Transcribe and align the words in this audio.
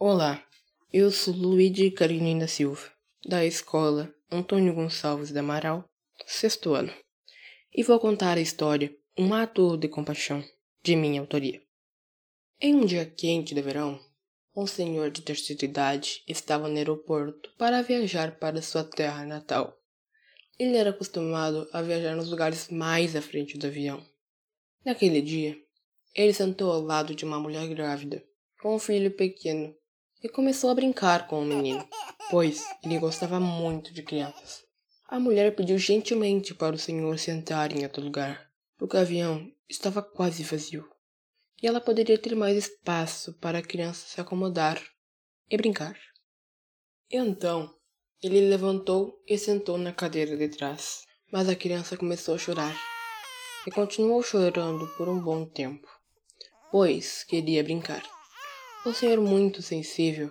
Olá, 0.00 0.46
eu 0.92 1.10
sou 1.10 1.34
Luíde 1.34 1.90
Carolina 1.90 2.46
Silva, 2.46 2.88
da 3.26 3.44
escola 3.44 4.14
Antônio 4.30 4.72
Gonçalves 4.72 5.32
de 5.32 5.38
Amaral, 5.40 5.90
sexto 6.24 6.72
ano, 6.72 6.94
e 7.74 7.82
vou 7.82 7.98
contar 7.98 8.38
a 8.38 8.40
história 8.40 8.96
Um 9.18 9.34
Ato 9.34 9.76
de 9.76 9.88
Compaixão, 9.88 10.44
de 10.84 10.94
minha 10.94 11.20
autoria. 11.20 11.60
Em 12.60 12.76
um 12.76 12.86
dia 12.86 13.04
quente 13.04 13.56
de 13.56 13.60
verão, 13.60 13.98
um 14.54 14.68
senhor 14.68 15.10
de 15.10 15.20
terceira 15.20 15.64
idade 15.64 16.22
estava 16.28 16.68
no 16.68 16.76
aeroporto 16.76 17.52
para 17.58 17.82
viajar 17.82 18.38
para 18.38 18.62
sua 18.62 18.84
terra 18.84 19.26
natal. 19.26 19.76
Ele 20.56 20.76
era 20.76 20.90
acostumado 20.90 21.68
a 21.72 21.82
viajar 21.82 22.14
nos 22.14 22.30
lugares 22.30 22.68
mais 22.68 23.16
à 23.16 23.20
frente 23.20 23.58
do 23.58 23.66
avião. 23.66 24.00
Naquele 24.84 25.20
dia, 25.20 25.58
ele 26.14 26.32
sentou 26.32 26.70
ao 26.70 26.82
lado 26.82 27.16
de 27.16 27.24
uma 27.24 27.40
mulher 27.40 27.66
grávida, 27.66 28.24
com 28.62 28.76
um 28.76 28.78
filho 28.78 29.10
pequeno 29.10 29.74
e 30.22 30.28
começou 30.28 30.70
a 30.70 30.74
brincar 30.74 31.26
com 31.26 31.40
o 31.40 31.44
menino, 31.44 31.86
pois 32.30 32.64
ele 32.82 32.98
gostava 32.98 33.38
muito 33.38 33.92
de 33.92 34.02
crianças. 34.02 34.62
A 35.08 35.18
mulher 35.18 35.54
pediu 35.54 35.78
gentilmente 35.78 36.54
para 36.54 36.74
o 36.74 36.78
senhor 36.78 37.18
sentar 37.18 37.72
em 37.72 37.82
outro 37.82 38.02
lugar, 38.02 38.50
o 38.80 38.96
avião 38.96 39.50
estava 39.68 40.02
quase 40.02 40.42
vazio 40.42 40.88
e 41.62 41.66
ela 41.66 41.80
poderia 41.80 42.18
ter 42.18 42.34
mais 42.34 42.56
espaço 42.56 43.32
para 43.34 43.58
a 43.58 43.62
criança 43.62 44.06
se 44.06 44.20
acomodar 44.20 44.80
e 45.50 45.56
brincar. 45.56 45.96
Então, 47.10 47.74
ele 48.22 48.48
levantou 48.48 49.22
e 49.26 49.36
sentou 49.38 49.78
na 49.78 49.92
cadeira 49.92 50.36
de 50.36 50.48
trás, 50.48 51.04
mas 51.32 51.48
a 51.48 51.56
criança 51.56 51.96
começou 51.96 52.34
a 52.34 52.38
chorar 52.38 52.76
e 53.66 53.70
continuou 53.70 54.22
chorando 54.22 54.86
por 54.96 55.08
um 55.08 55.20
bom 55.20 55.44
tempo, 55.46 55.88
pois 56.70 57.24
queria 57.24 57.62
brincar. 57.64 58.17
O 58.84 58.92
senhor, 58.92 59.20
muito 59.20 59.60
sensível, 59.60 60.30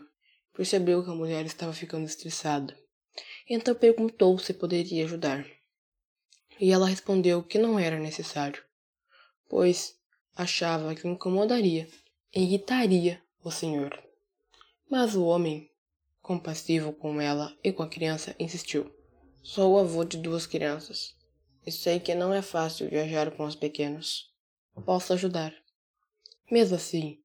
percebeu 0.54 1.04
que 1.04 1.10
a 1.10 1.16
mulher 1.16 1.46
estava 1.46 1.74
ficando 1.74 2.06
estressada. 2.06 2.78
Então 3.50 3.76
perguntou 3.76 4.38
se 4.40 4.54
poderia 4.54 5.06
ajudar. 5.06 5.46
E 6.60 6.72
ela 6.72 6.88
respondeu 6.88 7.44
que 7.44 7.60
não 7.60 7.78
era 7.78 8.00
necessário, 8.00 8.64
pois 9.48 9.96
achava 10.36 10.96
que 10.96 11.08
incomodaria 11.08 11.88
irritaria 12.34 13.22
o 13.44 13.52
senhor. 13.52 13.98
Mas 14.90 15.16
o 15.16 15.24
homem, 15.26 15.70
compassivo 16.22 16.94
com 16.94 17.20
ela 17.20 17.58
e 17.64 17.72
com 17.72 17.84
a 17.84 17.90
criança, 17.90 18.36
insistiu. 18.40 18.94
Sou 19.42 19.74
o 19.74 19.80
avô 19.80 20.04
de 20.04 20.18
duas 20.18 20.46
crianças 20.46 21.16
e 21.66 21.72
sei 21.72 22.00
que 22.00 22.14
não 22.14 22.34
é 22.34 22.42
fácil 22.42 22.90
viajar 22.90 23.32
com 23.32 23.46
os 23.46 23.56
pequenos. 23.56 24.32
Posso 24.86 25.14
ajudar. 25.14 25.54
Mesmo 26.52 26.76
assim, 26.76 27.20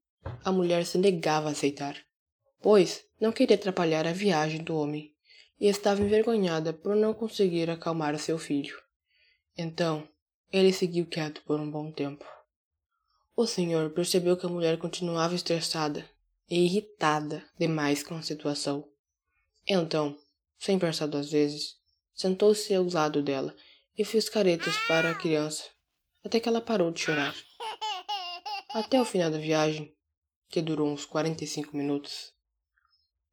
a 0.45 0.53
mulher 0.53 0.85
se 0.85 0.99
negava 0.99 1.49
a 1.49 1.53
aceitar, 1.53 1.97
pois 2.61 3.05
não 3.21 3.33
queria 3.33 3.57
atrapalhar 3.57 4.07
a 4.07 4.13
viagem 4.13 4.63
do 4.63 4.77
homem 4.77 5.15
e 5.61 5.67
estava 5.67 6.03
envergonhada 6.03 6.73
por 6.73 6.97
não 6.97 7.15
conseguir 7.15 7.71
acalmar 7.71 8.19
seu 8.19 8.39
filho. 8.39 8.77
Então, 9.57 10.09
ele 10.51 10.73
seguiu 10.73 11.07
quieto 11.07 11.43
por 11.43 11.61
um 11.61 11.71
bom 11.71 11.91
tempo. 11.91 12.25
O 13.37 13.47
senhor 13.47 13.91
percebeu 13.91 14.37
que 14.37 14.47
a 14.47 14.49
mulher 14.49 14.79
continuava 14.79 15.35
estressada 15.35 16.09
e 16.49 16.65
irritada 16.65 17.45
demais 17.59 18.03
com 18.03 18.15
a 18.15 18.23
situação. 18.23 18.89
Então, 19.67 20.19
sem 20.59 20.79
pensar 20.79 21.07
duas 21.07 21.31
vezes, 21.31 21.77
sentou-se 22.15 22.75
ao 22.75 22.85
lado 22.89 23.23
dela 23.23 23.55
e 23.97 24.05
fez 24.05 24.29
caretas 24.29 24.77
para 24.87 25.11
a 25.11 25.15
criança 25.15 25.65
até 26.25 26.39
que 26.39 26.49
ela 26.49 26.61
parou 26.61 26.91
de 26.91 27.01
chorar. 27.01 27.35
Até 28.71 29.01
o 29.01 29.05
final 29.05 29.31
da 29.31 29.39
viagem, 29.39 29.95
que 30.53 30.61
durou 30.61 30.93
uns 30.93 31.07
45 31.07 31.75
minutos, 31.75 32.31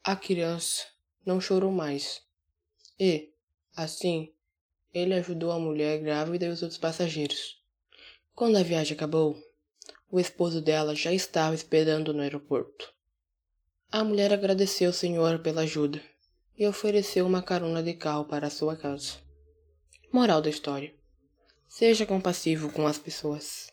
a 0.02 0.16
criança 0.16 0.86
não 1.26 1.42
chorou 1.42 1.70
mais. 1.70 2.22
E, 2.98 3.34
assim, 3.76 4.34
ele 4.94 5.14
ajudou 5.14 5.52
a 5.52 5.60
mulher 5.60 6.00
grávida 6.00 6.46
e 6.46 6.50
os 6.50 6.62
outros 6.62 6.80
passageiros. 6.80 7.62
Quando 8.34 8.56
a 8.56 8.64
viagem 8.64 8.96
acabou, 8.96 9.38
o 10.10 10.18
esposo 10.18 10.62
dela 10.62 10.96
já 10.96 11.12
estava 11.12 11.54
esperando 11.54 12.14
no 12.14 12.22
aeroporto. 12.22 12.94
A 13.92 14.02
mulher 14.02 14.32
agradeceu 14.32 14.88
ao 14.88 14.94
senhor 14.94 15.40
pela 15.40 15.64
ajuda 15.64 16.02
e 16.58 16.66
ofereceu 16.66 17.28
uma 17.28 17.44
carona 17.44 17.84
de 17.84 17.96
carro 17.96 18.24
para 18.24 18.50
sua 18.50 18.78
casa. 18.78 19.18
Moral 20.10 20.42
da 20.42 20.50
história: 20.50 20.96
seja 21.68 22.06
compassivo 22.06 22.72
com 22.72 22.88
as 22.88 22.98
pessoas. 22.98 23.68